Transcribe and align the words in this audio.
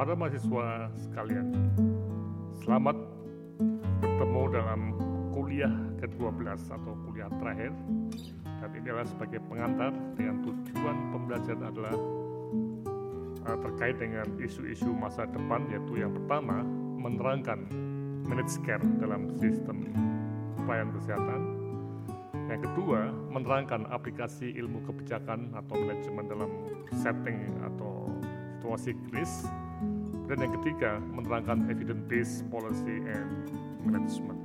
Para 0.00 0.16
mahasiswa 0.16 0.88
sekalian, 0.96 1.52
selamat 2.64 2.96
bertemu 4.00 4.42
dalam 4.48 4.80
kuliah 5.28 5.68
ke-12 6.00 6.56
atau 6.72 6.96
kuliah 7.04 7.28
terakhir. 7.36 7.68
Dan 8.64 8.68
ini 8.80 8.88
adalah 8.88 9.04
sebagai 9.04 9.44
pengantar 9.44 9.92
dengan 10.16 10.40
tujuan 10.40 10.96
pembelajaran 11.12 11.64
adalah 11.68 11.96
uh, 13.44 13.58
terkait 13.60 14.00
dengan 14.00 14.24
isu-isu 14.40 14.88
masa 14.88 15.28
depan 15.28 15.68
yaitu 15.68 16.00
yang 16.00 16.16
pertama 16.16 16.64
menerangkan 16.96 17.68
manage 18.24 18.56
care 18.64 18.80
dalam 19.04 19.28
sistem 19.36 19.84
pelayanan 20.64 20.96
kesehatan. 20.96 21.40
Yang 22.48 22.72
kedua 22.72 23.12
menerangkan 23.36 23.84
aplikasi 23.92 24.48
ilmu 24.64 24.80
kebijakan 24.80 25.52
atau 25.52 25.76
manajemen 25.76 26.24
dalam 26.24 26.50
setting 26.88 27.52
atau 27.68 28.08
situasi 28.56 28.96
krisis 29.12 29.44
dan 30.30 30.46
yang 30.46 30.54
ketiga, 30.62 31.02
menerangkan 31.10 31.66
evidence-based 31.66 32.46
policy 32.54 33.02
and 33.02 33.50
management. 33.82 34.38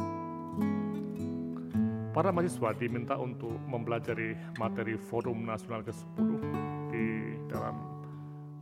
Para 2.09 2.33
mahasiswa 2.33 2.73
diminta 2.73 3.13
untuk 3.21 3.53
mempelajari 3.69 4.33
materi 4.57 4.97
Forum 4.97 5.45
Nasional 5.45 5.85
ke-10 5.85 6.29
di 6.89 7.37
dalam 7.45 7.75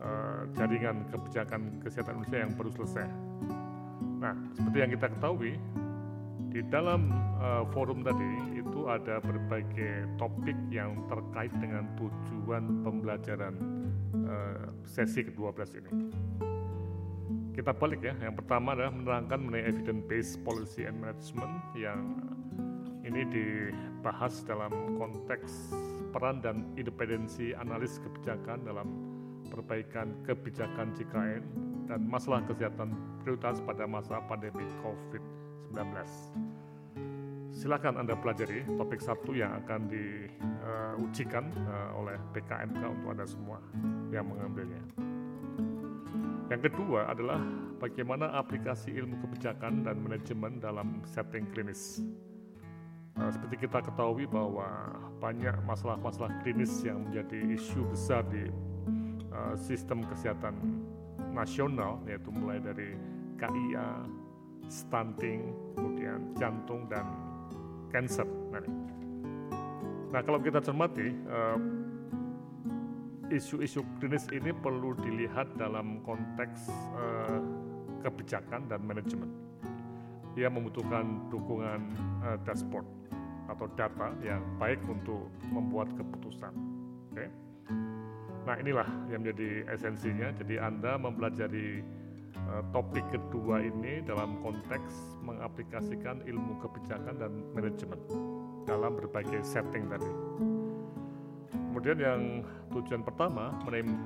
uh, 0.04 0.44
jaringan 0.52 1.08
kebijakan 1.16 1.80
kesehatan 1.80 2.20
Indonesia 2.20 2.44
yang 2.44 2.52
baru 2.60 2.70
selesai. 2.76 3.08
Nah, 4.20 4.36
seperti 4.60 4.78
yang 4.84 4.92
kita 4.92 5.08
ketahui, 5.16 5.56
di 6.52 6.60
dalam 6.68 7.08
uh, 7.40 7.64
forum 7.72 8.04
tadi 8.04 8.60
itu 8.60 8.84
ada 8.92 9.24
berbagai 9.24 10.12
topik 10.20 10.60
yang 10.68 11.08
terkait 11.08 11.56
dengan 11.56 11.88
tujuan 11.96 12.84
pembelajaran 12.84 13.56
uh, 14.28 14.76
sesi 14.84 15.24
ke-12 15.24 15.82
ini 15.82 15.92
kita 17.54 17.72
balik 17.72 18.02
ya. 18.02 18.14
Yang 18.18 18.44
pertama 18.44 18.74
adalah 18.74 18.92
menerangkan 18.92 19.38
mengenai 19.40 19.70
evidence 19.70 20.04
based 20.10 20.36
policy 20.42 20.90
and 20.90 20.98
management 20.98 21.54
yang 21.78 22.18
ini 23.06 23.22
dibahas 23.30 24.42
dalam 24.44 24.98
konteks 24.98 25.70
peran 26.10 26.42
dan 26.42 26.66
independensi 26.74 27.54
analis 27.54 28.02
kebijakan 28.02 28.66
dalam 28.66 28.88
perbaikan 29.54 30.18
kebijakan 30.26 30.98
JKN 30.98 31.44
dan 31.86 32.00
masalah 32.10 32.42
kesehatan 32.50 32.96
prioritas 33.22 33.62
pada 33.62 33.86
masa 33.86 34.18
pandemi 34.26 34.66
COVID-19. 34.82 35.78
Silakan 37.54 38.02
Anda 38.02 38.18
pelajari 38.18 38.66
topik 38.66 38.98
satu 38.98 39.38
yang 39.38 39.54
akan 39.62 39.86
diujikan 39.86 41.54
uh, 41.70 42.02
oleh 42.02 42.18
BKMK 42.34 42.82
untuk 42.82 43.14
Anda 43.14 43.30
semua 43.30 43.62
yang 44.10 44.26
mengambilnya. 44.26 45.13
Yang 46.54 46.70
kedua 46.70 47.10
adalah 47.10 47.42
bagaimana 47.82 48.30
aplikasi 48.38 48.94
ilmu 48.94 49.18
kebijakan 49.26 49.82
dan 49.82 49.98
manajemen 50.06 50.62
dalam 50.62 51.02
setting 51.02 51.50
klinis. 51.50 52.06
Nah, 53.18 53.34
seperti 53.34 53.66
kita 53.66 53.82
ketahui 53.82 54.30
bahwa 54.30 54.70
banyak 55.18 55.58
masalah-masalah 55.66 56.30
klinis 56.46 56.86
yang 56.86 57.10
menjadi 57.10 57.58
isu 57.58 57.90
besar 57.90 58.22
di 58.30 58.54
uh, 59.34 59.58
sistem 59.58 60.06
kesehatan 60.06 60.54
nasional, 61.34 61.98
yaitu 62.06 62.30
mulai 62.30 62.62
dari 62.62 63.02
KIA, 63.42 64.06
stunting, 64.70 65.58
kemudian 65.74 66.38
jantung 66.38 66.86
dan 66.86 67.10
cancer. 67.90 68.30
Nah, 68.54 68.62
nah 70.14 70.22
kalau 70.22 70.38
kita 70.38 70.62
cermati, 70.62 71.18
uh, 71.26 71.58
isu-isu 73.32 73.86
klinis 74.00 74.28
ini 74.36 74.52
perlu 74.52 74.98
dilihat 75.00 75.56
dalam 75.56 76.04
konteks 76.04 76.68
uh, 76.98 77.40
kebijakan 78.04 78.68
dan 78.68 78.84
manajemen. 78.84 79.32
Ia 80.36 80.50
membutuhkan 80.50 81.30
dukungan 81.30 81.82
uh, 82.26 82.38
dashboard 82.44 82.88
atau 83.48 83.68
data 83.78 84.12
yang 84.24 84.42
baik 84.58 84.82
untuk 84.90 85.30
membuat 85.52 85.92
keputusan. 85.94 86.52
Okay? 87.14 87.30
Nah 88.44 88.56
inilah 88.60 88.88
yang 89.08 89.24
menjadi 89.24 89.68
esensinya. 89.72 90.34
Jadi 90.36 90.60
Anda 90.60 91.00
mempelajari 91.00 91.80
uh, 92.50 92.64
topik 92.76 93.08
kedua 93.14 93.64
ini 93.64 94.04
dalam 94.04 94.42
konteks 94.44 95.22
mengaplikasikan 95.24 96.28
ilmu 96.28 96.60
kebijakan 96.60 97.16
dan 97.16 97.32
manajemen 97.56 98.00
dalam 98.68 98.96
berbagai 99.00 99.44
setting 99.44 99.88
tadi. 99.88 100.23
Kemudian 101.84 102.00
yang 102.00 102.24
tujuan 102.72 103.04
pertama 103.04 103.52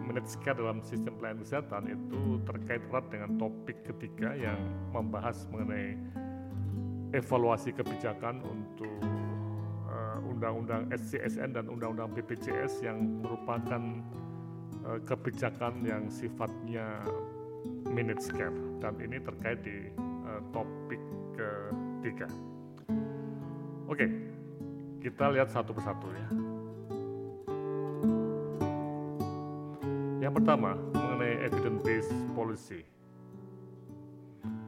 manage 0.09 0.33
care 0.41 0.57
dalam 0.57 0.81
sistem 0.81 1.13
pelayanan 1.13 1.45
kesehatan 1.45 1.85
itu 1.85 2.41
terkait 2.49 2.81
erat 2.89 3.05
dengan 3.13 3.37
topik 3.37 3.85
ketiga 3.85 4.33
yang 4.33 4.57
membahas 4.89 5.45
mengenai 5.53 5.93
evaluasi 7.13 7.77
kebijakan 7.77 8.41
untuk 8.49 8.97
undang-undang 10.25 10.89
uh, 10.89 10.97
SCSN 10.97 11.53
dan 11.53 11.69
undang-undang 11.69 12.17
BPJS 12.17 12.81
yang 12.81 12.97
merupakan 13.21 14.01
uh, 14.81 14.97
kebijakan 15.05 15.85
yang 15.85 16.09
sifatnya 16.09 17.05
manage 17.93 18.25
care 18.33 18.57
dan 18.81 18.97
ini 18.97 19.21
terkait 19.21 19.61
di 19.61 19.93
uh, 20.25 20.41
topik 20.49 21.01
ketiga. 21.37 22.25
Oke, 23.85 24.09
kita 24.97 25.29
lihat 25.29 25.53
satu 25.53 25.77
persatu 25.77 26.09
ya. 26.09 26.46
Yang 30.27 30.43
pertama 30.43 30.75
mengenai 30.91 31.39
evidence 31.39 31.79
based 31.87 32.11
policy. 32.35 32.83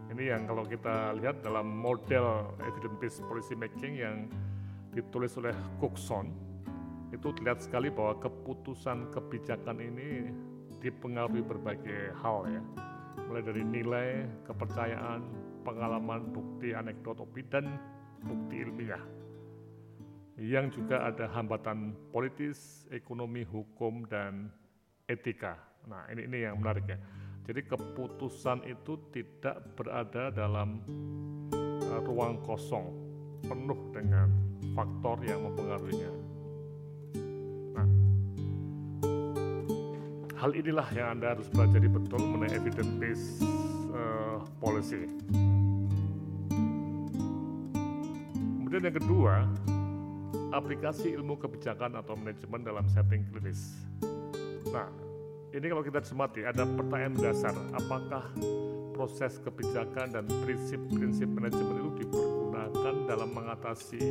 Ini 0.08 0.31
yang 0.31 0.47
kalau 0.47 0.64
kita 0.64 1.12
lihat 1.20 1.44
dalam 1.44 1.68
model 1.68 2.56
evidence 2.64 2.96
based 3.03 3.20
policy 3.28 3.59
making 3.59 4.00
yang 4.00 4.31
ditulis 4.96 5.36
oleh 5.36 5.52
Cookson 5.84 6.31
itu 7.12 7.36
terlihat 7.36 7.59
sekali 7.59 7.92
bahwa 7.92 8.24
keputusan 8.24 9.12
kebijakan 9.12 9.84
ini 9.84 10.31
dipengaruhi 10.80 11.44
berbagai 11.44 12.16
hal 12.24 12.48
ya 12.48 12.64
mulai 13.28 13.44
dari 13.44 13.59
nilai, 13.59 14.31
kepercayaan, 14.48 15.28
pengalaman, 15.68 16.24
bukti, 16.31 16.72
anekdot, 16.72 17.19
dan 17.52 17.68
bukti 18.24 18.64
ilmiah 18.64 19.03
yang 20.40 20.72
juga 20.72 21.03
ada 21.03 21.28
hambatan 21.28 22.00
politis, 22.16 22.88
ekonomi, 22.96 23.44
hukum, 23.44 24.08
dan 24.08 24.48
etika. 25.09 25.58
Nah, 25.90 26.06
ini 26.14 26.30
ini 26.30 26.38
yang 26.46 26.62
menarik 26.62 26.86
ya. 26.86 27.02
Jadi 27.50 27.66
keputusan 27.66 28.62
itu 28.70 29.09
tidak 29.09 29.74
berada 29.74 30.30
dalam 30.30 30.86
uh, 31.90 32.00
ruang 32.06 32.38
kosong 32.46 32.94
penuh 33.42 33.90
dengan 33.90 34.30
faktor 34.78 35.18
yang 35.25 35.42
mempengaruhinya. 35.50 36.14
Nah, 37.74 37.88
hal 40.38 40.53
inilah 40.53 40.86
yang 40.94 41.18
Anda 41.18 41.34
harus 41.34 41.50
pelajari 41.50 41.90
betul 41.90 42.22
mengenai 42.22 42.53
evidence 42.53 42.94
based 43.02 43.30
uh, 43.98 44.46
policy. 44.62 45.09
Kemudian 48.62 48.94
yang 48.94 48.98
kedua, 49.02 49.50
aplikasi 50.53 51.18
ilmu 51.18 51.42
kebijakan 51.42 51.98
atau 51.98 52.14
manajemen 52.14 52.62
dalam 52.62 52.86
setting 52.94 53.25
klinis. 53.34 53.74
Nah, 54.68 54.92
ini 55.56 55.66
kalau 55.66 55.81
kita 55.81 56.03
cermati 56.03 56.44
ada 56.44 56.68
pertanyaan 56.68 57.16
dasar, 57.18 57.56
apakah 57.74 58.28
proses 58.94 59.39
kebijakan 59.39 60.12
dan 60.12 60.25
prinsip-prinsip 60.44 61.31
manajemen 61.31 61.80
itu 61.80 62.04
dipergunakan 62.04 62.95
dalam 63.07 63.30
mengatasi 63.31 64.04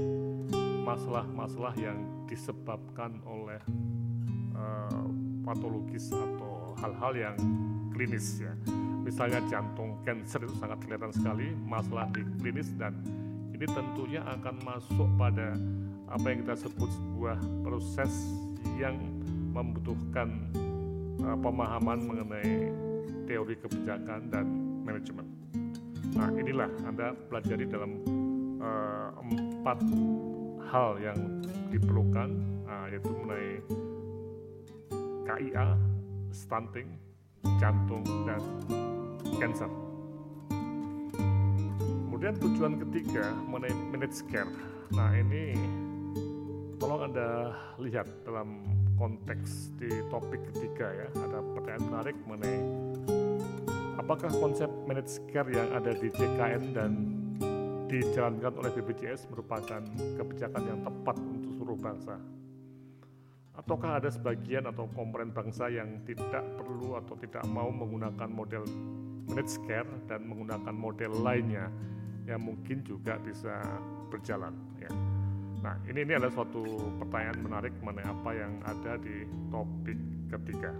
masalah-masalah 0.88 1.76
yang 1.76 2.24
disebabkan 2.24 3.20
oleh 3.28 3.60
uh, 4.56 5.04
patologis 5.44 6.08
atau 6.08 6.72
hal-hal 6.80 7.12
yang 7.12 7.36
klinis 7.92 8.40
ya. 8.40 8.56
Misalnya 9.04 9.44
jantung 9.52 10.00
cancer 10.04 10.44
itu 10.44 10.56
sangat 10.56 10.80
kelihatan 10.84 11.12
sekali 11.12 11.52
masalah 11.68 12.08
di 12.12 12.24
klinis 12.40 12.72
dan 12.80 12.96
ini 13.52 13.68
tentunya 13.68 14.24
akan 14.24 14.56
masuk 14.64 15.08
pada 15.20 15.52
apa 16.08 16.24
yang 16.32 16.48
kita 16.48 16.56
sebut 16.56 16.88
sebuah 16.88 17.36
proses 17.60 18.12
yang 18.80 18.96
membutuhkan 19.58 20.28
uh, 21.26 21.36
pemahaman 21.42 21.98
mengenai 22.06 22.70
teori 23.26 23.58
kebijakan 23.58 24.30
dan 24.30 24.46
manajemen. 24.86 25.26
Nah, 26.14 26.30
inilah 26.32 26.70
Anda 26.86 27.12
pelajari 27.28 27.66
dalam 27.68 28.00
uh, 28.62 29.10
empat 29.18 29.78
hal 30.70 30.96
yang 31.02 31.18
diperlukan, 31.68 32.30
uh, 32.64 32.86
yaitu 32.88 33.10
mengenai 33.12 33.50
KIA, 35.28 35.76
stunting, 36.32 36.88
jantung, 37.60 38.06
dan 38.24 38.40
cancer. 39.36 39.68
Kemudian 42.08 42.34
tujuan 42.40 42.80
ketiga 42.82 43.30
mengenai 43.46 43.74
manage 43.92 44.24
care. 44.26 44.50
Nah, 44.96 45.12
ini 45.12 45.52
tolong 46.80 47.12
Anda 47.12 47.52
lihat 47.76 48.08
dalam 48.24 48.77
konteks 48.98 49.72
di 49.78 49.88
topik 50.10 50.42
ketiga 50.52 50.90
ya, 50.90 51.08
ada 51.22 51.38
pertanyaan 51.54 51.84
menarik 51.86 52.16
mengenai 52.26 52.58
apakah 54.08 54.32
konsep 54.40 54.72
managed 54.88 55.20
care 55.28 55.52
yang 55.52 55.68
ada 55.76 55.92
di 55.92 56.08
JKN 56.08 56.62
dan 56.72 56.90
dijalankan 57.92 58.56
oleh 58.56 58.72
BPJS 58.80 59.28
merupakan 59.28 59.84
kebijakan 60.16 60.62
yang 60.64 60.80
tepat 60.80 61.16
untuk 61.20 61.52
seluruh 61.60 61.76
bangsa? 61.76 62.16
Ataukah 63.52 64.00
ada 64.00 64.08
sebagian 64.08 64.64
atau 64.64 64.88
komponen 64.96 65.28
bangsa 65.28 65.68
yang 65.68 66.00
tidak 66.08 66.40
perlu 66.56 66.96
atau 66.96 67.20
tidak 67.20 67.44
mau 67.52 67.68
menggunakan 67.68 68.32
model 68.32 68.64
managed 69.28 69.60
care 69.68 69.88
dan 70.08 70.24
menggunakan 70.24 70.72
model 70.72 71.12
lainnya 71.20 71.68
yang 72.24 72.40
mungkin 72.40 72.80
juga 72.88 73.20
bisa 73.20 73.60
berjalan 74.08 74.56
ya. 74.80 74.88
Nah, 75.58 75.74
ini 75.90 76.06
ini 76.06 76.12
adalah 76.14 76.30
suatu 76.30 76.62
pertanyaan 77.02 77.38
menarik 77.42 77.74
mengenai 77.82 78.06
apa 78.06 78.30
yang 78.34 78.52
ada 78.62 78.92
di 79.02 79.26
topik 79.50 79.98
ketiga. 80.30 80.70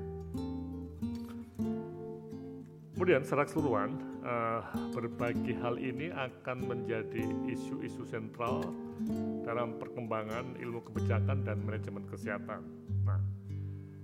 Kemudian 2.95 3.23
secara 3.23 3.47
keseluruhan, 3.47 3.95
uh, 4.27 4.61
berbagai 4.91 5.55
hal 5.63 5.79
ini 5.79 6.11
akan 6.11 6.67
menjadi 6.67 7.23
isu-isu 7.47 8.03
sentral 8.03 8.75
dalam 9.47 9.79
perkembangan 9.79 10.59
ilmu 10.59 10.83
kebijakan 10.91 11.47
dan 11.47 11.63
manajemen 11.63 12.03
kesehatan. 12.11 12.67
Nah, 13.07 13.23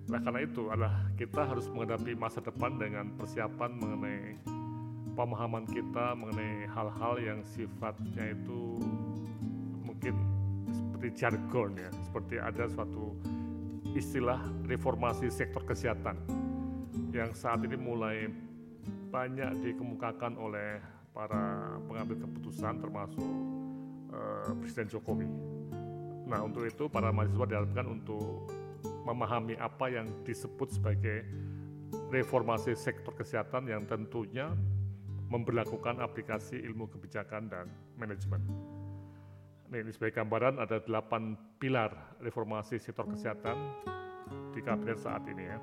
nah 0.06 0.21
karena 0.23 0.41
itu 0.47 0.71
adalah 0.71 1.11
kita 1.19 1.43
harus 1.43 1.67
menghadapi 1.67 2.15
masa 2.15 2.38
depan 2.38 2.79
dengan 2.79 3.11
persiapan 3.19 3.71
mengenai 3.75 4.38
pemahaman 5.15 5.67
kita 5.71 6.15
mengenai 6.19 6.67
hal-hal 6.71 7.15
yang 7.23 7.41
sifatnya 7.47 8.35
itu 8.35 8.79
mungkin 9.87 10.34
seperti 11.05 11.21
jargon 11.21 11.77
ya, 11.77 11.93
seperti 12.01 12.41
ada 12.41 12.65
suatu 12.65 13.12
istilah 13.93 14.41
reformasi 14.65 15.29
sektor 15.29 15.61
kesehatan 15.61 16.17
yang 17.12 17.29
saat 17.37 17.61
ini 17.61 17.77
mulai 17.77 18.33
banyak 19.12 19.53
dikemukakan 19.61 20.33
oleh 20.41 20.81
para 21.12 21.77
pengambil 21.85 22.25
keputusan 22.25 22.81
termasuk 22.81 23.21
uh, 24.17 24.49
Presiden 24.65 24.89
Jokowi. 24.89 25.29
Nah 26.25 26.41
untuk 26.41 26.65
itu 26.65 26.89
para 26.89 27.12
mahasiswa 27.12 27.53
diharapkan 27.53 27.85
untuk 27.85 28.49
memahami 29.05 29.61
apa 29.61 29.93
yang 29.93 30.09
disebut 30.25 30.73
sebagai 30.73 31.21
reformasi 32.09 32.73
sektor 32.73 33.12
kesehatan 33.12 33.69
yang 33.69 33.85
tentunya 33.85 34.49
memperlakukan 35.29 36.00
aplikasi 36.00 36.65
ilmu 36.65 36.89
kebijakan 36.89 37.53
dan 37.53 37.69
manajemen. 38.00 38.41
Nah, 39.69 39.76
ini 39.81 39.90
sebagai 39.90 40.20
gambaran 40.20 40.61
ada 40.61 40.78
delapan 40.84 41.34
pilar 41.56 42.20
reformasi 42.20 42.76
sektor 42.76 43.08
kesehatan 43.08 43.56
di 44.52 44.61
kabinet 44.61 45.00
saat 45.00 45.25
ini 45.25 45.44
ya. 45.49 45.58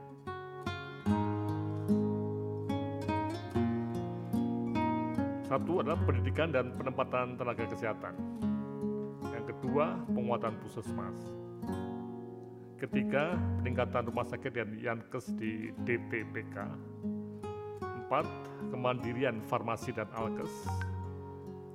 Satu 5.52 5.84
adalah 5.84 6.00
pendidikan 6.08 6.48
dan 6.50 6.72
penempatan 6.80 7.36
tenaga 7.36 7.68
kesehatan. 7.68 8.16
Yang 9.36 9.46
kedua, 9.52 10.00
penguatan 10.08 10.56
puskesmas. 10.64 11.20
Ketiga, 12.80 13.36
peningkatan 13.62 14.10
rumah 14.10 14.26
sakit 14.26 14.52
dan 14.58 14.74
Yankes 14.80 15.36
di 15.38 15.70
DTPK. 15.86 16.56
Empat, 17.84 18.26
kemandirian 18.72 19.44
farmasi 19.46 19.92
dan 19.92 20.08
alkes. 20.16 20.50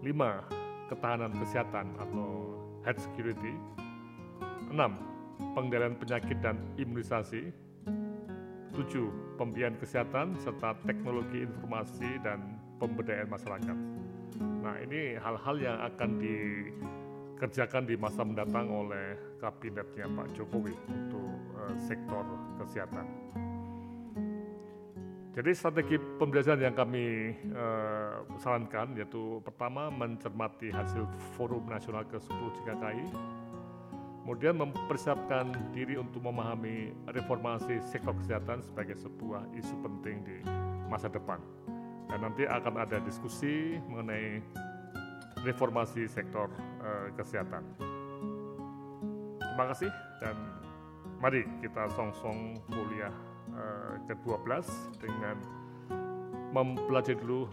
Lima, 0.00 0.42
ketahanan 0.86 1.32
kesehatan 1.38 1.90
atau 1.98 2.56
health 2.86 3.02
security. 3.02 3.54
Enam, 4.70 4.98
pengendalian 5.54 5.98
penyakit 5.98 6.38
dan 6.42 6.58
imunisasi. 6.78 7.50
Tujuh, 8.74 9.08
pembiayaan 9.40 9.80
kesehatan 9.80 10.36
serta 10.36 10.76
teknologi 10.84 11.42
informasi 11.46 12.20
dan 12.20 12.60
pemberdayaan 12.76 13.30
masyarakat. 13.32 13.78
Nah 14.36 14.76
ini 14.84 15.16
hal-hal 15.16 15.56
yang 15.56 15.78
akan 15.80 16.10
dikerjakan 16.20 17.88
di 17.88 17.94
masa 17.96 18.20
mendatang 18.20 18.68
oleh 18.68 19.16
kabinetnya 19.40 20.10
Pak 20.12 20.28
Jokowi 20.36 20.76
untuk 20.92 21.32
uh, 21.56 21.72
sektor 21.80 22.24
kesehatan. 22.60 23.06
Jadi 25.36 25.52
strategi 25.52 26.00
pembelajaran 26.00 26.64
yang 26.64 26.72
kami 26.72 27.28
uh, 27.52 28.24
sarankan 28.40 28.96
yaitu 28.96 29.36
pertama 29.44 29.92
mencermati 29.92 30.72
hasil 30.72 31.04
Forum 31.36 31.68
Nasional 31.68 32.08
ke-10 32.08 32.40
JKKI, 32.56 33.06
kemudian 34.24 34.56
mempersiapkan 34.56 35.52
diri 35.76 36.00
untuk 36.00 36.24
memahami 36.24 36.96
reformasi 37.12 37.84
sektor 37.84 38.16
kesehatan 38.16 38.64
sebagai 38.64 38.96
sebuah 38.96 39.44
isu 39.60 39.76
penting 39.84 40.24
di 40.24 40.40
masa 40.88 41.12
depan. 41.12 41.36
Dan 42.08 42.24
nanti 42.24 42.48
akan 42.48 42.80
ada 42.80 42.96
diskusi 43.04 43.76
mengenai 43.92 44.40
reformasi 45.44 46.08
sektor 46.08 46.48
uh, 46.80 47.12
kesehatan. 47.12 47.60
Terima 49.36 49.68
kasih 49.68 49.92
dan 50.16 50.36
mari 51.20 51.44
kita 51.60 51.92
song-song 51.92 52.56
kuliah 52.72 53.12
uh, 53.56 53.96
ke-12 54.06 54.64
dengan 55.00 55.36
mempelajari 56.52 57.18
dulu 57.20 57.50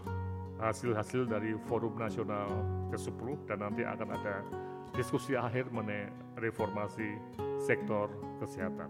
hasil-hasil 0.62 1.26
dari 1.26 1.56
Forum 1.66 1.98
Nasional 1.98 2.48
ke-10 2.94 3.50
dan 3.50 3.58
nanti 3.60 3.82
akan 3.82 4.08
ada 4.14 4.44
diskusi 4.94 5.34
akhir 5.34 5.68
mengenai 5.74 6.08
reformasi 6.38 7.18
sektor 7.58 8.08
kesehatan. 8.38 8.88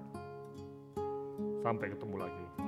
Sampai 1.64 1.88
ketemu 1.96 2.16
lagi. 2.28 2.63